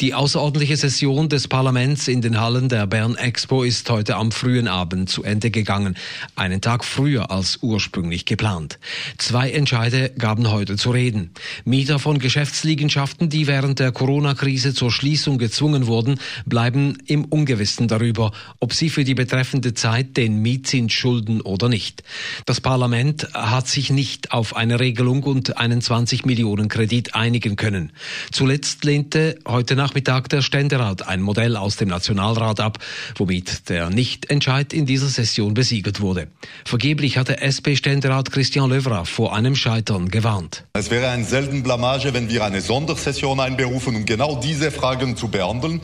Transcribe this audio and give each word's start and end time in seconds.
Die 0.00 0.14
außerordentliche 0.14 0.76
Session 0.76 1.28
des 1.28 1.48
Parlaments 1.48 2.08
in 2.08 2.22
den 2.22 2.40
Hallen 2.40 2.68
der 2.68 2.86
Bern 2.86 3.16
Expo 3.16 3.62
ist 3.62 3.88
heute 3.90 4.16
am 4.16 4.32
frühen 4.32 4.68
Abend 4.68 5.10
zu 5.10 5.22
Ende 5.22 5.50
gegangen, 5.50 5.96
einen 6.36 6.60
Tag 6.60 6.84
früher 6.84 7.30
als 7.30 7.58
ursprünglich 7.62 8.24
geplant. 8.24 8.78
Zwei 9.18 9.50
Entscheide 9.50 10.10
gaben 10.10 10.50
heute 10.50 10.76
zu 10.76 10.90
reden. 10.90 11.30
Mieter 11.64 11.98
von 11.98 12.18
Geschäftsliegenschaften, 12.18 13.28
die 13.28 13.46
während 13.46 13.78
der 13.78 13.92
Corona-Krise 13.92 14.74
zur 14.74 14.90
Schließung 14.90 15.38
gezwungen 15.38 15.86
wurden, 15.86 16.18
bleiben 16.46 16.98
im 17.06 17.24
Ungewissen 17.24 17.88
darüber, 17.88 18.32
ob 18.60 18.72
sie 18.72 18.90
für 18.90 19.04
die 19.04 19.14
betreffende 19.14 19.74
Zeit 19.74 20.16
den 20.16 20.40
Mietzins 20.40 20.92
schulden 20.92 21.40
oder 21.40 21.68
nicht. 21.68 22.02
Das 22.46 22.60
Parlament 22.60 23.28
hat 23.34 23.68
sich 23.68 23.90
nicht 23.90 24.32
auf 24.32 24.56
eine 24.56 24.80
Regelung 24.80 25.22
und 25.24 25.58
einen 25.58 25.80
20 25.80 26.24
Millionen 26.24 26.68
Kredit 26.68 27.14
einigen 27.14 27.56
können. 27.56 27.92
Zuletzt 28.32 28.84
lehnte 28.84 29.38
heute 29.46 29.57
Nachmittag 29.76 30.28
der 30.28 30.42
Ständerat 30.42 31.06
ein 31.06 31.20
Modell 31.20 31.56
aus 31.56 31.76
dem 31.76 31.88
Nationalrat 31.88 32.60
ab, 32.60 32.78
womit 33.16 33.68
der 33.68 33.90
Nichtentscheid 33.90 34.72
in 34.72 34.86
dieser 34.86 35.08
Session 35.08 35.54
besiegelt 35.54 36.00
wurde. 36.00 36.28
Vergeblich 36.64 37.18
hatte 37.18 37.40
SP-Ständerat 37.40 38.30
Christian 38.30 38.70
Löwra 38.70 39.04
vor 39.04 39.34
einem 39.34 39.56
Scheitern 39.56 40.08
gewarnt. 40.08 40.64
Es 40.72 40.90
wäre 40.90 41.08
eine 41.08 41.24
selten 41.24 41.62
Blamage, 41.62 42.14
wenn 42.14 42.30
wir 42.30 42.44
eine 42.44 42.60
Sondersession 42.60 43.40
einberufen, 43.40 43.96
um 43.96 44.04
genau 44.04 44.40
diese 44.40 44.70
Fragen 44.70 45.16
zu 45.16 45.28
behandeln 45.28 45.80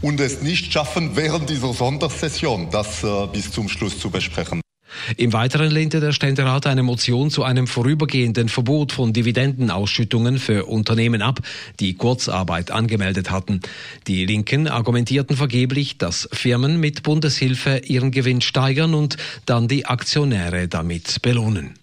und 0.00 0.20
es 0.20 0.42
nicht 0.42 0.72
schaffen, 0.72 1.16
während 1.16 1.50
dieser 1.50 1.74
Sondersession 1.74 2.68
das 2.70 3.04
äh, 3.04 3.26
bis 3.32 3.50
zum 3.52 3.68
Schluss 3.68 3.98
zu 3.98 4.10
besprechen. 4.10 4.61
Im 5.16 5.32
Weiteren 5.32 5.70
lehnte 5.70 6.00
der 6.00 6.12
Ständerat 6.12 6.66
eine 6.66 6.82
Motion 6.82 7.30
zu 7.30 7.42
einem 7.42 7.66
vorübergehenden 7.66 8.48
Verbot 8.48 8.92
von 8.92 9.12
Dividendenausschüttungen 9.12 10.38
für 10.38 10.66
Unternehmen 10.66 11.22
ab, 11.22 11.40
die 11.80 11.94
Kurzarbeit 11.94 12.70
angemeldet 12.70 13.30
hatten. 13.30 13.60
Die 14.06 14.24
Linken 14.26 14.68
argumentierten 14.68 15.36
vergeblich, 15.36 15.98
dass 15.98 16.28
Firmen 16.32 16.80
mit 16.80 17.02
Bundeshilfe 17.02 17.82
ihren 17.84 18.10
Gewinn 18.10 18.40
steigern 18.40 18.94
und 18.94 19.16
dann 19.46 19.68
die 19.68 19.86
Aktionäre 19.86 20.68
damit 20.68 21.22
belohnen. 21.22 21.81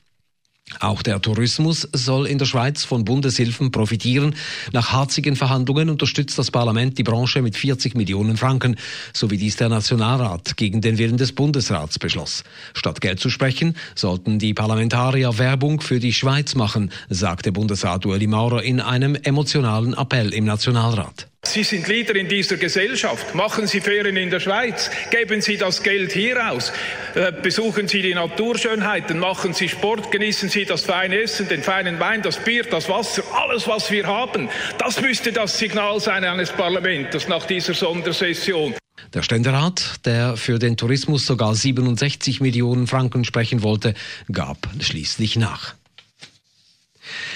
Auch 0.79 1.01
der 1.01 1.21
Tourismus 1.21 1.87
soll 1.93 2.27
in 2.27 2.37
der 2.37 2.45
Schweiz 2.45 2.83
von 2.83 3.03
Bundeshilfen 3.05 3.71
profitieren. 3.71 4.35
Nach 4.71 4.91
harzigen 4.91 5.35
Verhandlungen 5.35 5.89
unterstützt 5.89 6.37
das 6.37 6.51
Parlament 6.51 6.97
die 6.97 7.03
Branche 7.03 7.41
mit 7.41 7.55
40 7.55 7.95
Millionen 7.95 8.37
Franken, 8.37 8.75
so 9.13 9.31
wie 9.31 9.37
dies 9.37 9.55
der 9.55 9.69
Nationalrat 9.69 10.57
gegen 10.57 10.81
den 10.81 10.97
Willen 10.97 11.17
des 11.17 11.31
Bundesrats 11.31 11.99
beschloss. 11.99 12.43
Statt 12.73 13.01
Geld 13.01 13.19
zu 13.19 13.29
sprechen, 13.29 13.75
sollten 13.95 14.39
die 14.39 14.53
Parlamentarier 14.53 15.37
Werbung 15.37 15.81
für 15.81 15.99
die 15.99 16.13
Schweiz 16.13 16.55
machen, 16.55 16.91
sagte 17.09 17.51
Bundesrat 17.51 18.05
Ueli 18.05 18.27
Maurer 18.27 18.63
in 18.63 18.79
einem 18.79 19.15
emotionalen 19.15 19.93
Appell 19.93 20.33
im 20.33 20.45
Nationalrat. 20.45 21.28
Sie 21.51 21.63
sind 21.63 21.87
Leader 21.87 22.15
in 22.15 22.27
dieser 22.27 22.57
Gesellschaft. 22.57 23.33
Machen 23.33 23.65
Sie 23.65 23.81
Ferien 23.81 24.17
in 24.17 24.29
der 24.29 24.39
Schweiz. 24.39 24.91
Geben 25.09 25.41
Sie 25.41 25.57
das 25.57 25.81
Geld 25.81 26.11
hier 26.11 26.51
aus. 26.51 26.71
Äh, 27.15 27.31
besuchen 27.31 27.87
Sie 27.87 28.03
die 28.03 28.13
Naturschönheiten. 28.13 29.17
Machen 29.17 29.53
Sie 29.53 29.67
Sport. 29.67 30.11
Genießen 30.11 30.49
Sie 30.49 30.65
das 30.65 30.81
feine 30.81 31.19
Essen, 31.19 31.47
den 31.49 31.63
feinen 31.63 31.99
Wein, 31.99 32.21
das 32.21 32.37
Bier, 32.37 32.65
das 32.65 32.87
Wasser, 32.87 33.23
alles, 33.33 33.67
was 33.67 33.89
wir 33.89 34.05
haben. 34.05 34.47
Das 34.77 35.01
müsste 35.01 35.31
das 35.31 35.57
Signal 35.57 35.99
sein 35.99 36.23
eines 36.23 36.51
Parlaments 36.51 37.27
nach 37.27 37.45
dieser 37.47 37.73
Sondersession. 37.73 38.75
Der 39.15 39.23
Ständerat, 39.23 40.05
der 40.05 40.37
für 40.37 40.59
den 40.59 40.77
Tourismus 40.77 41.25
sogar 41.25 41.55
67 41.55 42.41
Millionen 42.41 42.85
Franken 42.85 43.25
sprechen 43.25 43.63
wollte, 43.63 43.95
gab 44.31 44.69
schließlich 44.79 45.35
nach. 45.35 45.73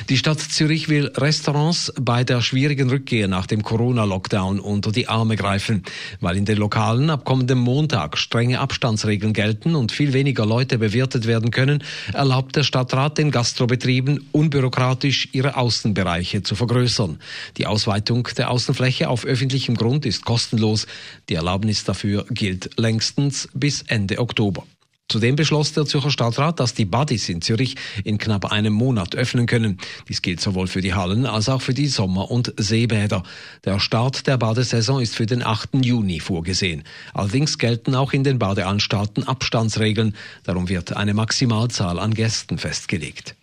Die 0.10 0.18
Stadt 0.18 0.40
Zürich 0.40 0.90
will 0.90 1.12
Restaurants 1.16 1.94
bei 2.00 2.24
der 2.24 2.42
schwierigen 2.42 2.90
Rückkehr 2.90 3.28
nach 3.28 3.46
dem 3.46 3.64
Corona-Lockdown 3.64 4.60
unter 4.60 4.92
die 4.92 5.08
Arme 5.08 5.36
greifen. 5.36 5.84
Weil 6.20 6.38
in 6.38 6.46
den 6.46 6.58
Lokalen 6.58 7.10
ab 7.10 7.26
kommendem 7.26 7.60
Montag 7.60 8.18
strenge 8.18 8.60
Abstandsregeln 8.60 9.34
gelten 9.34 9.76
und 9.76 9.92
viel 9.92 10.14
weniger 10.14 10.46
Leute 10.46 10.78
bewirtet 10.78 11.28
werden 11.28 11.52
können, 11.52 11.84
erlaubt 12.14 12.56
der 12.56 12.64
Stadtrat 12.64 13.18
den 13.18 13.32
Gastrobetrieben 13.32 14.28
unbürokratisch 14.32 15.30
ihre 15.32 15.56
Außenbereiche 15.56 16.44
zu 16.44 16.56
vergrößern. 16.56 17.20
Die 17.58 17.66
Ausweitung 17.66 18.28
der 18.38 18.50
Außenfläche 18.50 19.10
auf 19.10 19.26
öffentlichem 19.26 19.76
Grund 19.76 20.06
ist 20.06 20.26
kostenlos. 20.26 20.88
Die 21.30 21.36
Erlaubnis 21.36 21.84
dafür 21.84 22.26
gilt 22.30 22.72
längstens 22.78 23.48
bis 23.54 23.84
Ende 23.84 24.20
Oktober. 24.20 24.66
Zudem 25.14 25.36
beschloss 25.36 25.74
der 25.74 25.86
Zürcher 25.86 26.10
Stadtrat, 26.10 26.60
dass 26.60 26.74
die 26.74 26.86
Buddies 26.86 27.30
in 27.30 27.44
Zürich 27.44 27.76
in 28.04 28.18
knapp 28.18 28.52
einem 28.52 28.74
Monat 28.74 29.14
öffnen 29.14 29.46
können. 29.46 29.78
Dies 30.10 30.24
gilt 30.24 30.42
sowohl 30.42 30.66
für 30.66 30.82
die 30.82 30.96
Hallen 30.96 31.28
als 31.28 31.50
auch 31.50 31.62
für 31.62 31.76
die 31.76 31.86
Sommer- 31.86 32.32
und 32.32 32.52
Seebäder. 32.58 33.22
Der 33.64 33.80
Start 33.80 34.26
der 34.26 34.38
Badesaison 34.38 35.00
ist 35.00 35.16
für 35.16 35.28
den 35.28 35.46
8. 35.46 35.86
Juni 35.86 36.20
vorgesehen. 36.20 36.82
Allerdings 37.14 37.60
gelten 37.60 37.94
auch 37.94 38.12
in 38.12 38.24
den 38.24 38.40
Badeanstalten 38.40 39.28
Abstandsregeln. 39.28 40.16
Darum 40.46 40.68
wird 40.68 40.94
eine 40.98 41.14
Maximalzahl 41.14 42.00
an 42.00 42.16
Gästen 42.16 42.58
festgelegt. 42.58 43.36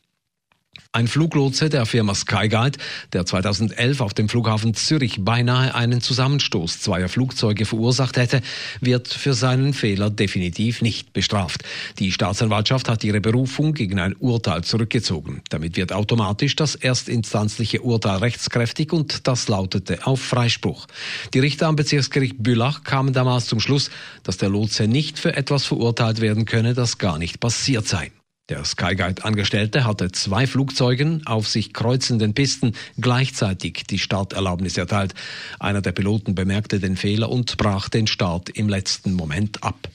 Ein 0.93 1.07
Fluglotse 1.07 1.69
der 1.69 1.87
Firma 1.87 2.17
Skyguide, 2.17 2.77
der 3.13 3.25
2011 3.25 4.01
auf 4.01 4.13
dem 4.13 4.29
Flughafen 4.29 4.75
Zürich 4.75 5.19
beinahe 5.21 5.73
einen 5.73 6.01
Zusammenstoß 6.01 6.81
zweier 6.81 7.09
Flugzeuge 7.09 7.65
verursacht 7.65 8.17
hätte, 8.17 8.41
wird 8.81 9.07
für 9.07 9.35
seinen 9.35 9.73
Fehler 9.73 10.11
definitiv 10.11 10.83
nicht 10.83 11.13
bestraft. 11.13 11.63
Die 12.01 12.11
Staatsanwaltschaft 12.11 12.89
hat 12.89 13.05
ihre 13.05 13.21
Berufung 13.21 13.73
gegen 13.73 14.01
ein 14.01 14.17
Urteil 14.17 14.65
zurückgezogen. 14.65 15.43
Damit 15.49 15.77
wird 15.77 15.93
automatisch 15.93 16.57
das 16.57 16.75
erstinstanzliche 16.75 17.83
Urteil 17.83 18.17
rechtskräftig 18.17 18.93
und 18.93 19.29
das 19.29 19.47
lautete 19.47 20.05
auf 20.09 20.21
Freispruch. 20.21 20.89
Die 21.35 21.39
Richter 21.39 21.69
am 21.69 21.77
Bezirksgericht 21.77 22.43
Bülach 22.43 22.83
kamen 22.83 23.13
damals 23.13 23.47
zum 23.47 23.61
Schluss, 23.61 23.93
dass 24.25 24.39
der 24.39 24.49
Lotse 24.49 24.89
nicht 24.89 25.21
für 25.21 25.37
etwas 25.37 25.67
verurteilt 25.67 26.21
werden 26.21 26.47
könne, 26.47 26.75
das 26.75 26.99
gar 26.99 27.17
nicht 27.17 27.39
passiert 27.39 27.87
sei. 27.87 28.11
Der 28.51 28.65
Skyguide-Angestellte 28.65 29.85
hatte 29.85 30.11
zwei 30.11 30.45
Flugzeugen 30.49 31.25
auf 31.25 31.47
sich 31.47 31.73
kreuzenden 31.73 32.35
Pisten 32.35 32.75
gleichzeitig 33.01 33.85
die 33.89 34.01
Starterlaubnis 34.01 34.77
erteilt. 34.77 35.15
Einer 35.61 35.81
der 35.81 35.93
Piloten 35.93 36.35
bemerkte 36.35 36.81
den 36.81 36.97
Fehler 36.97 37.31
und 37.31 37.57
brach 37.59 37.89
den 37.89 38.09
Start 38.09 38.49
im 38.51 38.69
letzten 38.69 39.15
Moment 39.15 39.63
ab. 39.63 39.89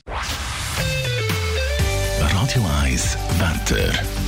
Radio 2.18 2.66
1 2.82 3.18
Wetter. 3.40 4.25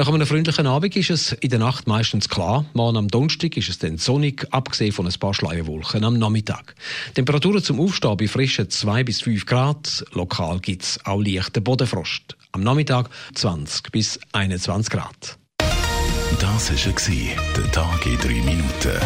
Nach 0.00 0.08
einem 0.08 0.26
freundlichen 0.26 0.66
Abend 0.66 0.96
ist 0.96 1.10
es 1.10 1.32
in 1.32 1.50
der 1.50 1.58
Nacht 1.58 1.86
meistens 1.86 2.30
klar. 2.30 2.64
Morgen 2.72 2.96
am 2.96 3.08
Donnerstag 3.08 3.58
ist 3.58 3.68
es 3.68 3.80
dann 3.80 3.98
sonnig, 3.98 4.46
abgesehen 4.50 4.92
von 4.92 5.06
ein 5.06 5.12
paar 5.12 5.34
Schleierwolken 5.34 6.02
am 6.04 6.18
Nachmittag. 6.18 6.74
Temperaturen 7.12 7.62
zum 7.62 7.78
Aufstehen 7.78 8.16
bei 8.16 8.26
frischen 8.26 8.70
2 8.70 9.04
bis 9.04 9.20
5 9.20 9.44
Grad. 9.44 10.02
Lokal 10.12 10.58
gibt 10.60 10.84
es 10.84 11.04
auch 11.04 11.20
leichten 11.20 11.62
Bodenfrost. 11.62 12.34
Am 12.52 12.62
Nachmittag 12.62 13.10
20 13.34 13.92
bis 13.92 14.18
21 14.32 14.90
Grad. 14.90 15.38
Das 15.58 16.70
war 16.70 17.36
der 17.58 17.70
Tag 17.70 18.06
in 18.06 18.16
3 18.16 18.28
Minuten. 18.28 19.00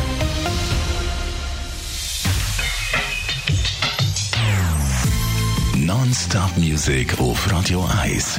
Non-Stop-Musik 5.74 7.18
auf 7.18 7.50
Radio 7.50 7.84
1 8.00 8.38